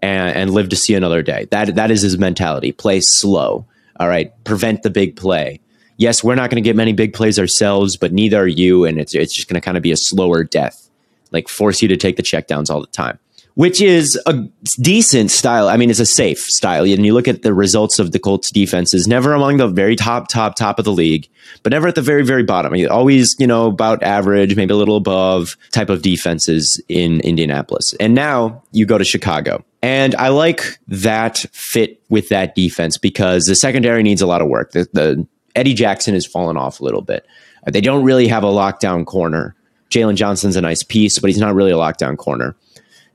and, 0.00 0.36
and 0.36 0.50
live 0.50 0.68
to 0.68 0.76
see 0.76 0.94
another 0.94 1.22
day. 1.22 1.48
That 1.50 1.74
that 1.74 1.90
is 1.90 2.02
his 2.02 2.18
mentality. 2.18 2.70
Play 2.70 3.00
slow. 3.02 3.66
All 3.98 4.08
right. 4.08 4.32
Prevent 4.44 4.82
the 4.82 4.90
big 4.90 5.16
play. 5.16 5.60
Yes, 5.98 6.22
we're 6.22 6.34
not 6.34 6.50
going 6.50 6.62
to 6.62 6.68
get 6.68 6.76
many 6.76 6.92
big 6.92 7.14
plays 7.14 7.38
ourselves, 7.38 7.96
but 7.96 8.12
neither 8.12 8.38
are 8.38 8.46
you, 8.46 8.84
and 8.84 8.98
it's 8.98 9.14
it's 9.14 9.34
just 9.34 9.48
going 9.48 9.60
to 9.60 9.64
kind 9.64 9.78
of 9.78 9.82
be 9.82 9.92
a 9.92 9.96
slower 9.96 10.44
death, 10.44 10.90
like 11.32 11.48
force 11.48 11.80
you 11.80 11.88
to 11.88 11.96
take 11.96 12.16
the 12.16 12.22
checkdowns 12.22 12.70
all 12.70 12.82
the 12.82 12.86
time 12.88 13.18
which 13.56 13.80
is 13.80 14.20
a 14.26 14.34
decent 14.82 15.30
style. 15.30 15.68
I 15.68 15.78
mean, 15.78 15.88
it's 15.88 15.98
a 15.98 16.06
safe 16.06 16.38
style. 16.38 16.84
And 16.84 17.06
you 17.06 17.14
look 17.14 17.26
at 17.26 17.40
the 17.40 17.54
results 17.54 17.98
of 17.98 18.12
the 18.12 18.18
Colts 18.18 18.50
defenses, 18.50 19.08
never 19.08 19.32
among 19.32 19.56
the 19.56 19.66
very 19.66 19.96
top, 19.96 20.28
top, 20.28 20.56
top 20.56 20.78
of 20.78 20.84
the 20.84 20.92
league, 20.92 21.26
but 21.62 21.72
never 21.72 21.88
at 21.88 21.94
the 21.94 22.02
very, 22.02 22.22
very 22.22 22.42
bottom. 22.42 22.74
Always, 22.90 23.34
you 23.38 23.46
know, 23.46 23.66
about 23.66 24.02
average, 24.02 24.56
maybe 24.56 24.74
a 24.74 24.76
little 24.76 24.98
above 24.98 25.56
type 25.72 25.88
of 25.88 26.02
defenses 26.02 26.82
in 26.90 27.20
Indianapolis. 27.20 27.94
And 27.98 28.14
now 28.14 28.62
you 28.72 28.84
go 28.84 28.98
to 28.98 29.04
Chicago. 29.04 29.64
And 29.80 30.14
I 30.16 30.28
like 30.28 30.78
that 30.88 31.38
fit 31.52 32.02
with 32.10 32.28
that 32.28 32.54
defense 32.54 32.98
because 32.98 33.44
the 33.44 33.54
secondary 33.54 34.02
needs 34.02 34.20
a 34.20 34.26
lot 34.26 34.42
of 34.42 34.48
work. 34.48 34.72
The, 34.72 34.86
the 34.92 35.26
Eddie 35.54 35.72
Jackson 35.72 36.12
has 36.12 36.26
fallen 36.26 36.58
off 36.58 36.80
a 36.80 36.84
little 36.84 37.00
bit. 37.00 37.26
They 37.66 37.80
don't 37.80 38.04
really 38.04 38.28
have 38.28 38.44
a 38.44 38.48
lockdown 38.48 39.06
corner. 39.06 39.56
Jaylon 39.88 40.16
Johnson's 40.16 40.56
a 40.56 40.60
nice 40.60 40.82
piece, 40.82 41.18
but 41.18 41.28
he's 41.28 41.38
not 41.38 41.54
really 41.54 41.70
a 41.70 41.76
lockdown 41.76 42.18
corner. 42.18 42.54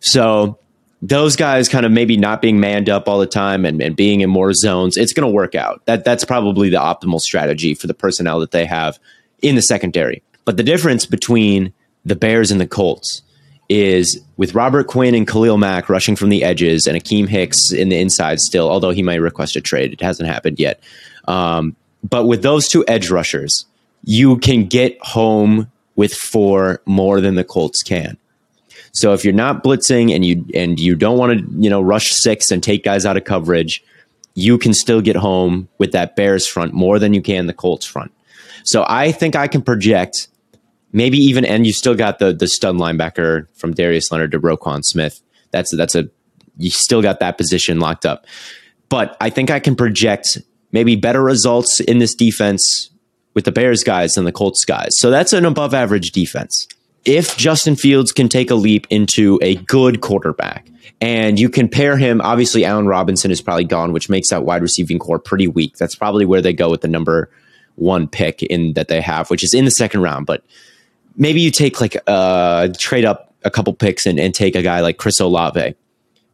So 0.02 0.60
those 1.02 1.36
guys 1.36 1.70
kind 1.70 1.86
of 1.86 1.92
maybe 1.92 2.18
not 2.18 2.42
being 2.42 2.60
manned 2.60 2.90
up 2.90 3.08
all 3.08 3.20
the 3.20 3.26
time 3.26 3.66
and, 3.66 3.82
and 3.82 3.96
being 3.96 4.22
in 4.22 4.30
more 4.30 4.54
zones, 4.54 4.98
it's 4.98 5.14
going 5.14 5.28
to 5.28 5.34
work 5.34 5.56
out. 5.56 5.84
That 5.86 6.04
that's 6.04 6.26
probably 6.26 6.70
the 6.70 6.78
optimal 6.78 7.20
strategy 7.20 7.74
for 7.74 7.88
the 7.88 7.94
personnel 7.94 8.40
that 8.42 8.52
they 8.52 8.66
have 8.66 9.00
in 9.42 9.56
the 9.56 9.62
secondary. 9.62 10.22
But 10.46 10.58
the 10.58 10.64
difference 10.64 11.06
between 11.06 11.74
the 12.06 12.16
Bears 12.16 12.52
and 12.52 12.60
the 12.60 12.68
Colts 12.68 13.22
is 13.70 14.22
with 14.38 14.54
Robert 14.54 14.88
Quinn 14.88 15.16
and 15.16 15.28
Khalil 15.28 15.58
Mack 15.58 15.88
rushing 15.88 16.16
from 16.16 16.30
the 16.30 16.44
edges 16.44 16.88
and 16.88 16.98
Akiem 16.98 17.28
Hicks 17.28 17.72
in 17.72 17.90
the 17.90 17.98
inside 17.98 18.40
still, 18.40 18.70
although 18.70 18.90
he 18.90 19.02
might 19.02 19.16
request 19.16 19.56
a 19.56 19.62
trade. 19.62 19.94
It 19.94 20.02
hasn't 20.02 20.28
happened 20.28 20.60
yet. 20.60 20.82
Um, 21.28 21.76
but 22.04 22.26
with 22.26 22.44
those 22.44 22.68
two 22.68 22.84
edge 22.88 23.10
rushers, 23.10 23.66
you 24.04 24.38
can 24.38 24.66
get 24.66 24.98
home 25.02 25.72
with 25.96 26.14
four 26.14 26.82
more 26.86 27.22
than 27.22 27.36
the 27.36 27.44
Colts 27.44 27.82
can. 27.82 28.18
So 28.94 29.14
if 29.14 29.24
you're 29.24 29.34
not 29.34 29.64
blitzing 29.64 30.14
and 30.14 30.26
you 30.26 30.46
and 30.54 30.80
you 30.80 30.96
don't 30.96 31.18
want 31.18 31.40
to, 31.40 31.46
you 31.62 31.70
know, 31.70 31.82
rush 31.82 32.10
six 32.10 32.52
and 32.52 32.62
take 32.62 32.84
guys 32.84 33.06
out 33.06 33.18
of 33.18 33.24
coverage, 33.24 33.84
you 34.34 34.58
can 34.58 34.74
still 34.74 35.02
get 35.02 35.16
home 35.16 35.70
with 35.78 35.92
that 35.94 36.16
Bears 36.16 36.48
front 36.48 36.74
more 36.74 37.00
than 37.00 37.14
you 37.14 37.22
can 37.22 37.48
the 37.48 37.54
Colts 37.54 37.86
front. 37.86 38.12
So 38.64 38.86
I 38.88 39.12
think 39.12 39.36
I 39.36 39.48
can 39.48 39.62
project 39.62 40.28
maybe 40.92 41.18
even 41.18 41.46
and 41.46 41.66
you 41.66 41.74
still 41.74 41.96
got 41.96 42.20
the 42.20 42.34
the 42.34 42.48
stud 42.48 42.76
linebacker 42.76 43.48
from 43.54 43.74
Darius 43.74 44.12
Leonard 44.12 44.32
to 44.32 44.40
Roquan 44.40 44.84
Smith. 44.84 45.22
That's 45.52 45.76
that's 45.76 45.96
a 45.96 46.10
you 46.58 46.70
still 46.70 47.02
got 47.02 47.20
that 47.22 47.38
position 47.38 47.80
locked 47.80 48.06
up. 48.06 48.26
But 48.90 49.16
I 49.22 49.30
think 49.30 49.50
I 49.50 49.60
can 49.60 49.76
project 49.76 50.38
maybe 50.74 50.96
better 50.96 51.24
results 51.24 51.80
in 51.80 52.00
this 52.00 52.14
defense 52.14 52.90
with 53.34 53.46
the 53.46 53.52
Bears 53.52 53.84
guys 53.84 54.14
than 54.14 54.26
the 54.26 54.32
Colts 54.34 54.66
guys. 54.66 54.90
So 54.98 55.10
that's 55.10 55.32
an 55.32 55.46
above 55.46 55.74
average 55.74 56.12
defense 56.12 56.68
if 57.06 57.38
Justin 57.38 57.76
Fields 57.76 58.12
can 58.12 58.30
take 58.30 58.52
a 58.52 58.56
leap 58.56 58.88
into 58.90 59.40
a 59.42 59.56
good 59.56 60.02
quarterback, 60.02 60.68
and 61.00 61.40
you 61.40 61.50
can 61.50 61.68
pair 61.68 61.98
him, 61.98 62.22
obviously, 62.22 62.64
Allen 62.64 62.88
Robinson 62.88 63.32
is 63.32 63.42
probably 63.42 63.64
gone, 63.64 63.92
which 63.92 64.10
makes 64.10 64.30
that 64.30 64.44
wide 64.44 64.62
receiving 64.62 65.00
core 65.00 65.20
pretty 65.20 65.48
weak. 65.48 65.78
That's 65.78 65.96
probably 65.96 66.26
where 66.26 66.42
they 66.42 66.54
go 66.54 66.70
with 66.70 66.82
the 66.82 66.88
number 66.88 67.30
one 67.76 68.08
pick 68.08 68.44
in 68.44 68.74
that 68.74 68.88
they 68.88 69.02
have, 69.02 69.30
which 69.30 69.44
is 69.44 69.54
in 69.54 69.66
the 69.66 69.72
second 69.72 70.02
round. 70.02 70.28
But 70.28 70.44
maybe 71.16 71.42
you 71.42 71.50
take 71.50 71.82
like 71.82 71.98
uh 72.06 72.70
trade 72.78 73.06
up 73.06 73.34
a 73.44 73.50
couple 73.50 73.74
picks 73.74 74.06
and, 74.06 74.20
and 74.20 74.34
take 74.34 74.56
a 74.56 74.62
guy 74.62 74.82
like 74.82 74.98
Chris 74.98 75.20
Olave, 75.20 75.74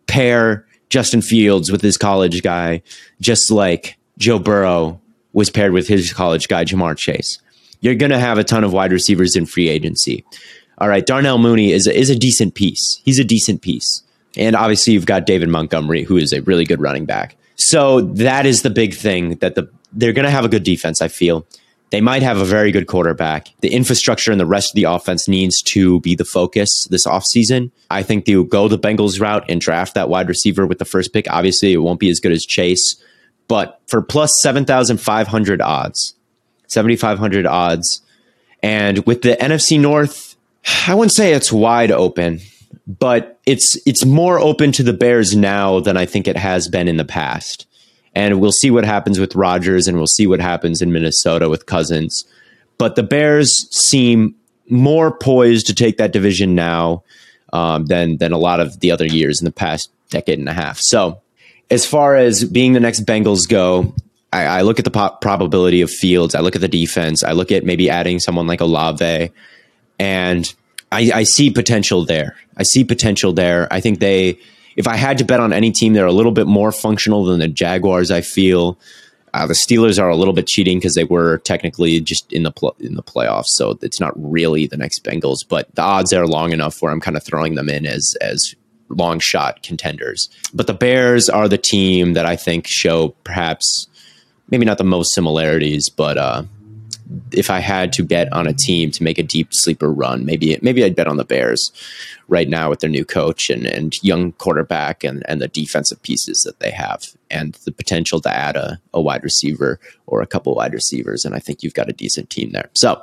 pair 0.08 0.66
Justin 0.90 1.22
Fields 1.22 1.72
with 1.72 1.82
his 1.82 1.98
college 1.98 2.44
guy, 2.44 2.82
just 3.22 3.52
like 3.52 3.98
Joe 4.18 4.40
Burrow 4.40 5.00
was 5.34 5.50
paired 5.50 5.72
with 5.72 5.88
his 5.88 6.12
college 6.14 6.48
guy, 6.48 6.66
Ja'Marr 6.66 6.98
Chase. 6.98 7.40
You're 7.80 7.96
going 7.96 8.12
to 8.12 8.20
have 8.20 8.38
a 8.38 8.44
ton 8.44 8.64
of 8.64 8.74
wide 8.74 8.92
receivers 8.92 9.36
in 9.36 9.46
free 9.46 9.70
agency. 9.70 10.26
All 10.78 10.88
right, 10.88 11.06
Darnell 11.06 11.38
Mooney 11.38 11.72
is 11.72 11.88
a, 11.88 11.98
is 11.98 12.10
a 12.10 12.16
decent 12.16 12.54
piece. 12.54 13.02
He's 13.04 13.20
a 13.20 13.24
decent 13.24 13.62
piece. 13.62 14.04
And 14.36 14.56
obviously, 14.56 14.94
you've 14.94 15.08
got 15.08 15.26
David 15.26 15.50
Montgomery, 15.50 16.04
who 16.04 16.18
is 16.18 16.32
a 16.32 16.42
really 16.42 16.66
good 16.66 16.80
running 16.80 17.06
back. 17.06 17.36
So 17.56 18.02
that 18.02 18.46
is 18.46 18.62
the 18.62 18.70
big 18.70 18.94
thing 18.94 19.36
that 19.38 19.56
the 19.56 19.70
they're 19.94 20.14
going 20.14 20.26
to 20.26 20.32
have 20.32 20.46
a 20.46 20.50
good 20.50 20.64
defense. 20.64 21.02
I 21.02 21.08
feel 21.08 21.48
they 21.90 22.02
might 22.02 22.22
have 22.22 22.38
a 22.38 22.46
very 22.46 22.72
good 22.72 22.88
quarterback. 22.88 23.48
The 23.62 23.74
infrastructure 23.74 24.32
and 24.32 24.40
the 24.40 24.46
rest 24.46 24.72
of 24.72 24.76
the 24.76 24.84
offense 24.84 25.28
needs 25.28 25.62
to 25.64 26.00
be 26.02 26.14
the 26.14 26.26
focus 26.26 26.86
this 26.90 27.08
offseason. 27.08 27.72
I 27.90 28.04
think 28.04 28.26
they'll 28.26 28.44
go 28.44 28.68
the 28.68 28.78
Bengals 28.78 29.20
route 29.20 29.46
and 29.50 29.62
draft 29.62 29.96
that 29.96 30.10
wide 30.10 30.28
receiver 30.28 30.68
with 30.68 30.80
the 30.80 30.86
first 30.86 31.14
pick. 31.14 31.26
Obviously, 31.30 31.74
it 31.74 31.78
won't 31.78 32.00
be 32.00 32.10
as 32.10 32.20
good 32.20 32.34
as 32.34 32.46
Chase, 32.46 33.02
but 33.48 33.82
for 33.88 34.02
plus 34.02 34.32
7,500 34.42 35.62
odds, 35.62 36.14
7,500 36.68 37.46
odds, 37.46 38.02
and 38.62 39.06
with 39.06 39.22
the 39.22 39.38
NFC 39.38 39.80
North 39.80 40.27
I 40.88 40.96
wouldn't 40.96 41.14
say 41.14 41.34
it's 41.34 41.52
wide 41.52 41.92
open, 41.92 42.40
but 42.88 43.40
it's 43.46 43.78
it's 43.86 44.06
more 44.06 44.40
open 44.40 44.72
to 44.74 44.84
the 44.84 44.94
Bears 44.94 45.36
now 45.36 45.80
than 45.80 45.98
I 45.98 46.06
think 46.06 46.28
it 46.28 46.38
has 46.38 46.68
been 46.68 46.88
in 46.88 46.98
the 46.98 47.06
past. 47.06 47.66
And 48.16 48.42
we'll 48.42 48.52
see 48.52 48.72
what 48.72 48.84
happens 48.84 49.20
with 49.20 49.36
Rodgers 49.36 49.88
and 49.88 49.98
we'll 49.98 50.08
see 50.08 50.26
what 50.26 50.40
happens 50.40 50.82
in 50.82 50.92
Minnesota 50.92 51.50
with 51.50 51.68
Cousins. 51.68 52.26
But 52.78 52.96
the 52.96 53.04
Bears 53.04 53.68
seem 53.72 54.36
more 54.70 55.16
poised 55.16 55.68
to 55.68 55.76
take 55.76 55.98
that 55.98 56.14
division 56.14 56.56
now 56.56 57.04
um, 57.54 57.86
than 57.86 58.18
than 58.18 58.32
a 58.32 58.38
lot 58.38 58.60
of 58.60 58.80
the 58.80 58.92
other 58.92 59.06
years 59.06 59.40
in 59.40 59.46
the 59.46 59.52
past 59.52 59.92
decade 60.10 60.40
and 60.40 60.50
a 60.50 60.54
half. 60.54 60.80
So, 60.80 61.22
as 61.70 61.86
far 61.86 62.16
as 62.16 62.44
being 62.46 62.74
the 62.74 62.80
next 62.80 63.06
Bengals 63.06 63.48
go, 63.48 63.94
I, 64.34 64.46
I 64.46 64.62
look 64.62 64.80
at 64.80 64.86
the 64.86 64.92
po- 64.92 65.18
probability 65.22 65.82
of 65.82 65.90
Fields. 65.90 66.36
I 66.36 66.40
look 66.40 66.56
at 66.56 66.62
the 66.62 66.68
defense. 66.68 67.24
I 67.24 67.32
look 67.32 67.52
at 67.52 67.66
maybe 67.66 67.90
adding 67.90 68.20
someone 68.20 68.48
like 68.48 68.62
Olave, 68.62 69.32
and 70.00 70.54
I, 70.92 71.12
I 71.14 71.24
see 71.24 71.50
potential 71.50 72.06
there. 72.06 72.36
I 72.56 72.64
see 72.64 72.84
potential 72.84 73.34
there. 73.34 73.68
I 73.72 73.82
think 73.82 74.00
they, 74.00 74.40
if 74.76 74.88
I 74.88 74.96
had 74.96 75.18
to 75.18 75.26
bet 75.26 75.40
on 75.40 75.54
any 75.54 75.72
team, 75.72 75.94
they're 75.94 76.06
a 76.06 76.14
little 76.14 76.32
bit 76.32 76.48
more 76.48 76.72
functional 76.72 77.26
than 77.26 77.40
the 77.40 77.48
Jaguars. 77.48 78.12
I 78.12 78.22
feel. 78.22 78.78
Uh, 79.34 79.46
the 79.46 79.54
Steelers 79.54 80.02
are 80.02 80.10
a 80.10 80.16
little 80.16 80.34
bit 80.34 80.48
cheating 80.48 80.80
because 80.80 80.96
they 80.96 81.04
were 81.04 81.40
technically 81.40 82.00
just 82.00 82.32
in 82.32 82.44
the 82.44 82.52
pl- 82.52 82.76
in 82.80 82.96
the 82.96 83.04
playoffs, 83.04 83.50
so 83.50 83.78
it's 83.82 84.00
not 84.00 84.14
really 84.16 84.66
the 84.66 84.78
next 84.78 85.04
Bengals. 85.04 85.40
But 85.48 85.74
the 85.76 85.82
odds 85.82 86.14
are 86.14 86.26
long 86.26 86.54
enough 86.54 86.82
where 86.82 86.92
I'm 86.92 87.02
kind 87.02 87.18
of 87.18 87.24
throwing 87.24 87.56
them 87.56 87.70
in 87.70 87.86
as 87.86 88.16
as 88.22 88.56
long 88.90 89.20
shot 89.20 89.62
contenders. 89.64 90.30
But 90.54 90.66
the 90.66 90.74
Bears 90.74 91.30
are 91.30 91.48
the 91.50 91.58
team 91.58 92.14
that 92.14 92.26
I 92.26 92.36
think 92.36 92.66
show 92.68 93.10
perhaps 93.26 93.88
maybe 94.50 94.66
not 94.66 94.78
the 94.78 94.84
most 94.84 95.14
similarities, 95.14 95.90
but 95.90 96.18
uh, 96.18 96.44
if 97.32 97.50
I 97.50 97.60
had 97.60 97.94
to 97.94 98.04
bet 98.04 98.32
on 98.34 98.48
a 98.48 98.54
team 98.54 98.92
to 98.92 99.04
make 99.04 99.18
a 99.18 99.24
deep 99.24 99.50
sleeper 99.52 99.92
run, 99.92 100.26
maybe 100.26 100.58
maybe 100.62 100.84
I'd 100.84 100.96
bet 100.96 101.08
on 101.08 101.18
the 101.18 101.26
Bears 101.26 101.72
right 102.28 102.50
now 102.50 102.70
with 102.70 102.80
their 102.80 102.90
new 102.90 103.06
coach 103.06 103.50
and, 103.50 103.66
and 103.66 103.94
young 104.04 104.34
quarterback 104.34 105.04
and, 105.04 105.24
and 105.30 105.42
the 105.42 105.48
defensive 105.48 106.02
pieces 106.02 106.42
that 106.42 106.60
they 106.60 106.72
have 106.72 107.04
and 107.30 107.54
the 107.66 107.72
potential 107.72 108.20
to 108.22 108.30
add 108.30 108.56
a, 108.56 108.80
a 108.94 109.02
wide 109.02 109.24
receiver 109.24 109.80
or 110.06 110.22
a 110.22 110.28
couple 110.28 110.54
wide 110.56 110.74
receivers. 110.74 111.24
And 111.24 111.36
I 111.36 111.40
think 111.40 111.64
you've 111.64 111.74
got 111.74 111.90
a 111.90 111.94
decent 111.94 112.30
team 112.30 112.52
there. 112.52 112.70
So 112.74 113.02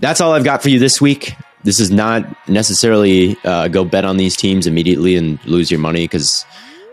that's 0.00 0.20
all 0.20 0.32
I've 0.32 0.44
got 0.44 0.62
for 0.62 0.68
you 0.68 0.78
this 0.78 1.00
week. 1.00 1.34
This 1.64 1.80
is 1.80 1.90
not 1.90 2.24
necessarily 2.48 3.36
uh, 3.44 3.68
go 3.68 3.84
bet 3.84 4.04
on 4.04 4.18
these 4.18 4.36
teams 4.36 4.66
immediately 4.66 5.16
and 5.16 5.44
lose 5.46 5.70
your 5.70 5.80
money 5.80 6.04
because 6.04 6.44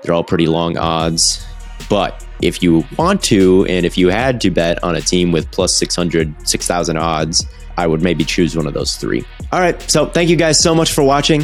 they're 0.02 0.14
all 0.14 0.24
pretty 0.24 0.48
long 0.48 0.78
odds. 0.78 1.46
But 1.90 2.26
if 2.42 2.62
you 2.64 2.86
want 2.98 3.24
to, 3.24 3.66
and 3.68 3.86
if 3.86 3.98
you 3.98 4.10
had 4.10 4.42
to 4.42 4.50
bet 4.50 4.84
on 4.84 4.96
a 4.96 5.02
team 5.02 5.32
with 5.32 5.50
plus 5.52 5.74
600, 5.76 6.48
6,000 6.48 6.98
odds, 6.98 7.46
I 7.78 7.88
would 7.88 8.02
maybe 8.02 8.24
choose 8.24 8.56
one 8.56 8.68
of 8.68 8.74
those 8.74 8.96
three. 8.98 9.24
All 9.52 9.60
right. 9.60 9.82
So 9.90 10.06
thank 10.06 10.30
you 10.30 10.36
guys 10.36 10.60
so 10.60 10.76
much 10.76 10.92
for 10.94 11.04
watching. 11.04 11.44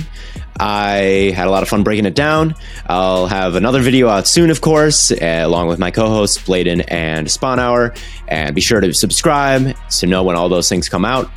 I 0.60 1.32
had 1.36 1.48
a 1.48 1.52
lot 1.52 1.64
of 1.64 1.70
fun 1.70 1.84
breaking 1.84 2.06
it 2.06 2.16
down. 2.16 2.56
I'll 2.88 3.28
have 3.28 3.56
another 3.56 3.82
video 3.82 4.08
out 4.08 4.28
soon, 4.28 4.50
of 4.50 4.62
course, 4.62 5.12
uh, 5.12 5.42
along 5.44 5.68
with 5.68 5.80
my 5.80 5.92
co 5.92 6.08
hosts, 6.08 6.44
Bladen 6.44 6.82
and 6.82 7.30
Spawn 7.30 7.60
Hour. 7.60 7.94
And 8.28 8.56
be 8.56 8.62
sure 8.62 8.82
to 8.82 8.94
subscribe 8.94 9.76
to 9.92 10.08
know 10.08 10.24
when 10.24 10.36
all 10.36 10.50
those 10.50 10.68
things 10.70 10.90
come 10.90 11.06
out. 11.06 11.30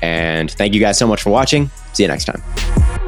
And 0.00 0.50
thank 0.50 0.74
you 0.74 0.80
guys 0.80 0.96
so 0.96 1.06
much 1.06 1.22
for 1.22 1.30
watching. 1.30 1.70
See 1.92 2.04
you 2.04 2.08
next 2.08 2.26
time. 2.26 3.07